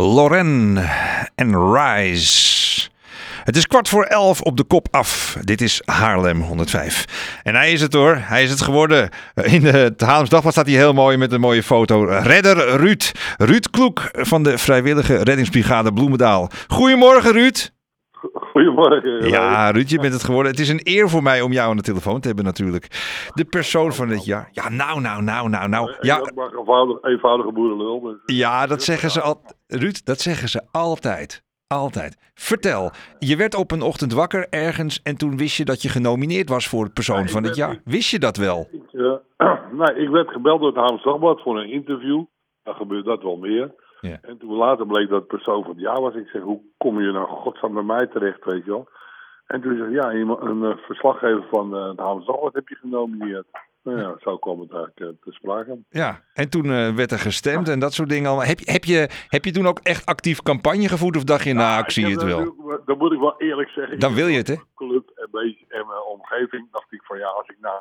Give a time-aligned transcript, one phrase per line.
[0.00, 0.78] Loren
[1.34, 2.88] en Rise.
[3.44, 5.36] Het is kwart voor elf op de kop af.
[5.40, 7.04] Dit is Haarlem 105.
[7.42, 8.16] En hij is het hoor.
[8.20, 9.08] Hij is het geworden.
[9.34, 12.04] In het Haarlems Dagblad staat hij heel mooi met een mooie foto.
[12.04, 13.12] Redder Ruud.
[13.36, 16.50] Ruud Kloek van de vrijwillige reddingsbrigade Bloemendaal.
[16.68, 17.70] Goedemorgen Ruud.
[18.64, 19.28] Goedemorgen.
[19.28, 20.50] Ja, Ruud, je bent het geworden.
[20.50, 22.86] Het is een eer voor mij om jou aan de telefoon te hebben natuurlijk.
[23.34, 24.48] De persoon van het jaar.
[24.52, 25.94] Ja, nou, nou, nou, nou, nou.
[26.00, 28.00] Ja, Ik mag eenvoudig, eenvoudige boerenlul.
[28.00, 28.36] Dus.
[28.36, 29.42] ja dat zeggen ze al.
[29.66, 31.42] Ruud, dat zeggen ze altijd.
[31.66, 32.16] Altijd.
[32.34, 36.48] Vertel, je werd op een ochtend wakker ergens en toen wist je dat je genomineerd
[36.48, 37.80] was voor de persoon van het jaar.
[37.84, 38.68] Wist je dat wel?
[38.72, 39.12] Ik, eh,
[39.78, 42.24] nou, ik werd gebeld door het Haams Dagblad voor een interview.
[42.62, 43.74] Dan gebeurt dat wel meer.
[44.00, 44.18] Ja.
[44.22, 46.14] En toen later bleek dat het persoon van het jaar was.
[46.14, 48.88] Ik zeg, hoe kom je nou godsnaam bij mij terecht, weet je wel?
[49.46, 53.46] En toen zei ja, iemand- een eh, verslaggever van het Haams Dagblad heb je genomineerd.
[53.82, 55.78] Nou ja, zo kwam het eigenlijk eh, te sprake.
[55.88, 56.20] Ja.
[56.34, 58.46] En toen werd er gestemd en dat soort dingen allemaal.
[58.46, 61.54] Heb je, heb, je, heb je toen ook echt actief campagne gevoerd of dacht je,
[61.54, 62.54] nou, ik zie het wel?
[62.84, 63.98] Dan moet ik wel eerlijk zeggen.
[63.98, 64.56] Dan wil je het, hè?
[64.74, 67.78] Club en beetje en mijn omgeving dacht ik van ja, als ik nou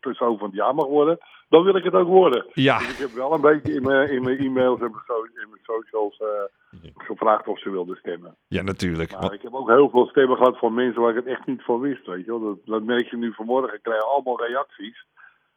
[0.00, 2.46] persoon van het jaar mag worden, dan wil ik het ook worden.
[2.52, 5.24] Ja, Dus ik heb wel een beetje in mijn, in mijn e-mails en mijn so-
[5.24, 8.36] in mijn socials eh, gevraagd of ze wilden stemmen.
[8.48, 9.10] ja natuurlijk.
[9.12, 11.46] Maar Want- ik heb ook heel veel stemmen gehad van mensen waar ik het echt
[11.46, 12.06] niet van wist.
[12.06, 12.40] Weet je wel.
[12.40, 13.74] Dat, dat merk je nu vanmorgen.
[13.74, 15.06] Ik krijg allemaal reacties.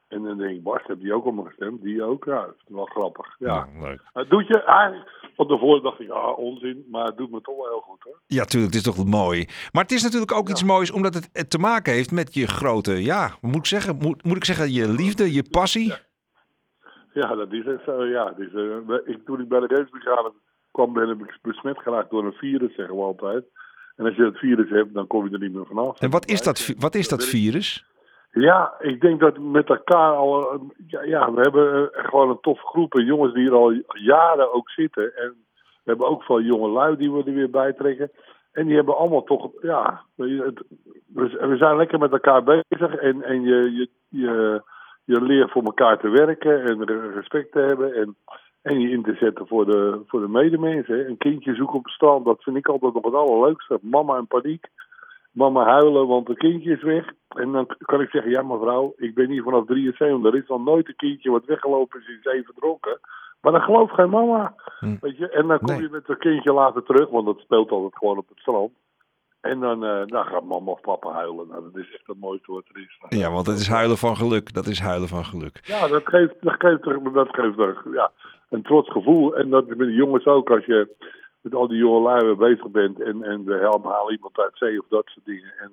[0.09, 1.81] En dan denk ik, Bas, heb die ook allemaal gestemd?
[1.81, 2.25] Die ook?
[2.25, 3.35] Ja, dat is wel grappig.
[3.39, 3.67] Ja.
[3.73, 4.02] Ja, leuk.
[4.13, 6.85] Het doet je eigenlijk, van tevoren dacht ik, ah, onzin.
[6.91, 8.19] Maar het doet me toch wel heel goed hoor.
[8.27, 9.47] Ja, tuurlijk, het is toch mooi.
[9.71, 13.03] Maar het is natuurlijk ook iets moois omdat het te maken heeft met je grote,
[13.03, 15.93] ja, moet ik zeggen, moet, moet ik zeggen, je liefde, je passie.
[17.13, 18.05] Ja, dat is het zo.
[18.05, 20.31] Ja, dus, eh, ik, toen ik bij de reddingsbrigade
[20.71, 23.45] kwam, ben ik besmet geraakt door een virus, zeggen we altijd.
[23.95, 25.99] En als je het virus hebt, dan kom je er niet meer vanaf.
[25.99, 27.85] En wat is dat, wat is dat virus?
[28.31, 30.52] Ja, ik denk dat met elkaar al.
[30.52, 30.59] eh,
[31.08, 32.94] Ja, we hebben eh, gewoon een toffe groep.
[32.95, 35.16] en Jongens die er al jaren ook zitten.
[35.16, 38.11] En we hebben ook veel jonge lui die we er weer bij trekken.
[38.52, 39.49] En die hebben allemaal toch.
[39.61, 40.63] Ja, het,
[41.13, 42.95] we, zijn lekker met elkaar bezig.
[42.95, 44.61] En, en je, je, je,
[45.03, 46.64] je leert voor elkaar te werken.
[46.64, 47.93] En re- respect te hebben.
[47.93, 48.15] En,
[48.61, 51.08] en je in te zetten voor de, voor de medemensen.
[51.08, 52.26] Een kindje zoeken op het strand.
[52.26, 53.77] Dat vind ik altijd nog het allerleukste.
[53.82, 54.67] Mama in paniek
[55.31, 57.05] mama huilen, want het kindje is weg.
[57.29, 60.31] En dan kan ik zeggen, ja mevrouw, ik ben hier vanaf 73.
[60.31, 62.99] Er is nog nooit een kindje wat weggelopen is, is even verdronken.
[63.41, 64.55] Maar dan gelooft geen mama.
[64.79, 64.95] Hm.
[65.01, 65.29] Weet je?
[65.29, 65.81] En dan kom Nee.
[65.81, 68.71] je met het kindje later terug, want dat speelt altijd gewoon op het strand.
[69.41, 71.47] En dan, eh, dan gaat mama of papa huilen.
[71.47, 73.19] Nou, dat is echt het mooiste wat er is.
[73.19, 74.53] Ja, want het is huilen van geluk.
[74.53, 75.59] Dat is huilen van geluk.
[75.63, 78.11] Ja, dat geeft, dat geeft, dat geeft er, ja,
[78.49, 79.35] een trots gevoel.
[79.35, 80.95] En dat is met de jongens ook, als je
[81.42, 84.58] met al die jonge lui weer bezig bent en, en we helpen halen iemand uit
[84.58, 85.54] zee of dat soort dingen.
[85.60, 85.72] En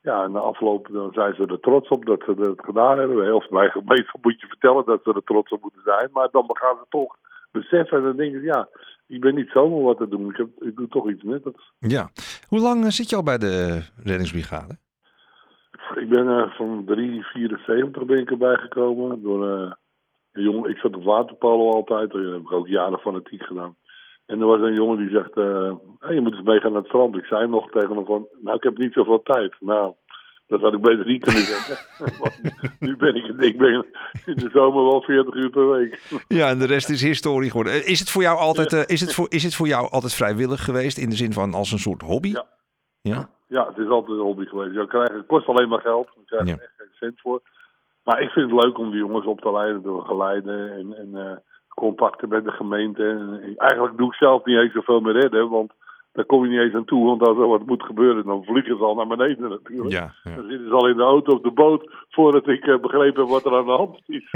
[0.00, 3.24] ja, en na afloop dan zijn ze er trots op dat ze dat gedaan hebben.
[3.24, 3.82] Heel veel
[4.22, 6.08] moet je vertellen dat ze er trots op moeten zijn.
[6.12, 7.16] Maar dan gaan ze toch
[7.52, 8.68] beseffen en dan denken ze, ja,
[9.06, 10.30] ik ben niet zomaar wat te doen.
[10.30, 11.72] Ik, heb, ik doe toch iets nuttigs.
[11.78, 12.08] Ja.
[12.48, 14.76] Hoe lang eh, zit je al bij de reddingsbrigade?
[15.94, 16.84] Ik ben eh, van
[18.00, 19.22] 3,74 ben ik erbij gekomen.
[19.22, 19.72] Door, eh,
[20.32, 22.10] jongen, ik zat op waterpolo altijd.
[22.10, 23.76] Dat heb ik ook jaren fanatiek gedaan.
[24.26, 26.88] En er was een jongen die zegt, eh, hey, je moet eens meegaan naar het
[26.90, 27.16] strand.
[27.16, 29.54] Ik zei nog tegen hem van, nou ik heb niet zoveel tijd.
[29.60, 29.92] Nou,
[30.46, 31.76] dat had ik beter niet kunnen zeggen.
[32.86, 33.86] Nu ben ik, ik ben
[34.24, 36.00] in de zomer wel 40 uur per week.
[36.28, 37.72] Ja, en de rest is historie geworden.
[37.72, 40.14] Eh, Is het voor jou altijd, eh, is het voor, is het voor jou altijd
[40.14, 42.28] vrijwillig geweest in de zin van als een soort hobby?
[42.30, 42.46] Ja.
[43.00, 43.28] Ja?
[43.48, 44.74] Ja, het is altijd een hobby geweest.
[44.74, 46.08] Je krijgt, het kost alleen maar geld.
[46.14, 46.54] Je krijgt Ja.
[46.54, 47.42] er echt geen cent voor.
[48.04, 51.42] Maar ik vind het leuk om die jongens op te leiden, te begeleiden en, en
[51.74, 53.02] contacten met de gemeente.
[53.42, 55.72] En eigenlijk doe ik zelf niet eens zoveel meer redden, want
[56.12, 57.06] daar kom je niet eens aan toe.
[57.06, 59.90] Want als er wat moet gebeuren, dan vliegen ze al naar beneden natuurlijk.
[59.92, 60.14] Ja.
[60.22, 60.34] ja.
[60.36, 63.30] Dan zitten ze al in de auto of de boot voordat ik eh, begrepen heb
[63.30, 64.30] wat er aan de hand is.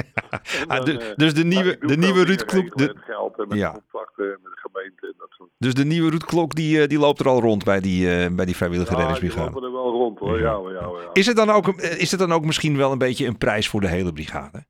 [0.67, 3.39] Ah, dan, de- eh, dus de ja, nieuwe, doe de nieuwe Ruud de, met geld
[3.39, 3.71] en met Ja.
[3.73, 6.89] contacten en met de gemeente en dat soort dus de nieuwe Ruud Klok die, eh,
[6.89, 9.55] die loopt er al rond bij die, bij die vrijwillige Ja, die reddingsbrigade.
[9.55, 10.39] lopen er wel rond hoor.
[10.39, 10.81] Ja, ja, ja.
[10.81, 11.11] ja.
[11.13, 13.81] Is het, dan ook, is het dan ook misschien wel een beetje een prijs voor
[13.81, 14.65] de hele brigade?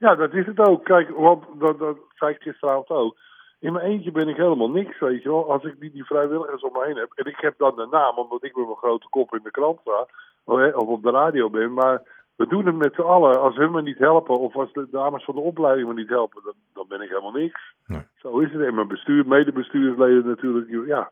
[0.00, 0.84] Ja, dat is het ook.
[0.84, 3.16] Kijk, want dat, dat zei ik gisteravond ook.
[3.58, 5.50] In mijn eentje ben ik helemaal niks, weet je wel.
[5.52, 7.12] Als ik niet die vrijwilligers om me heen heb.
[7.14, 9.78] En ik heb dan de naam, omdat ik met mijn grote kop in de krant
[9.80, 10.06] sta.
[10.44, 11.72] Of op de radio ben.
[11.74, 12.02] Maar
[12.36, 13.40] we doen het met z'n allen.
[13.40, 16.42] Als hun me niet helpen, of als de dames van de opleiding me niet helpen,
[16.44, 17.60] dan, dan ben ik helemaal niks.
[17.86, 18.02] Nee.
[18.16, 18.62] Zo is het.
[18.62, 20.86] En mijn bestuur, medebestuursleden natuurlijk.
[20.86, 21.10] Ja,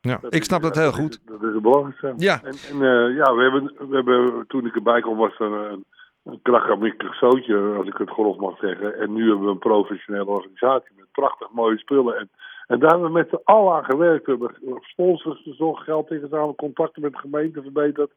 [0.00, 1.26] Ja, dat ik is- snap dat heel goed.
[1.26, 2.12] Dat is het belangrijkste.
[2.16, 2.40] Ja.
[2.42, 5.84] En, en eh, ja, we hebben, we hebben, toen ik erbij kwam, was er een,
[6.24, 8.98] een krakkemikkig zootje, als ik het grof mag zeggen.
[8.98, 12.16] En nu hebben we een professionele organisatie met prachtig mooie spullen.
[12.18, 12.30] En,
[12.66, 14.26] en daar hebben we met z'n allen aan gewerkt.
[14.26, 18.10] We hebben sponsors gezocht, geld ingezameld, contacten met de gemeente verbeterd.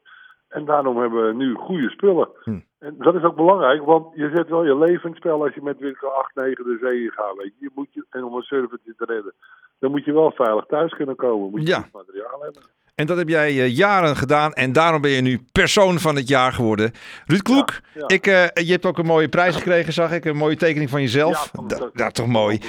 [0.48, 2.30] En daarom hebben we nu goede spullen.
[2.44, 2.59] Hm.
[2.80, 5.62] En dat is ook belangrijk, want je zet wel je leven in spel als je
[5.62, 7.36] met winkel 8, 9 de zee in gaat.
[7.36, 7.65] Weet je.
[7.65, 9.33] Je moet je, en om een servertje te redden,
[9.80, 11.50] dan moet je wel veilig thuis kunnen komen.
[11.50, 11.80] Moet je Ja.
[11.81, 12.62] goed materiaal hebben.
[12.98, 16.28] En dat heb jij eh, jaren gedaan en daarom ben je nu persoon van het
[16.28, 16.92] jaar geworden.
[17.26, 18.08] Ruud Kloek, Ja, ja.
[18.16, 20.26] Ik, eh, je hebt ook een mooie prijs gekregen, zag ik.
[20.26, 21.50] Een mooie tekening van jezelf.
[21.54, 22.60] van- Da- ja, toch mooi.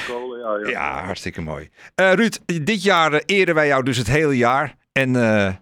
[0.42, 0.68] Ja, ja.
[0.70, 1.68] Ja, hartstikke mooi.
[1.94, 4.76] Eh, Ruud, dit jaar eren wij jou dus het hele jaar.
[4.92, 5.14] En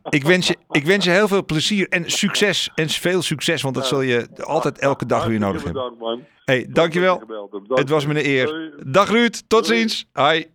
[0.08, 2.70] ik, wens je, ik wens je heel veel plezier en succes.
[2.74, 5.82] En veel succes, want dat zul je altijd elke dag weer nodig hebben.
[5.82, 6.24] bedankt, man.
[6.44, 7.18] hey, dankjewel.
[7.18, 7.50] Dat.
[7.50, 8.72] Dank Het was me een eer.
[8.86, 10.08] Dag Ruud, tot ziens.
[10.12, 10.46] Hoi.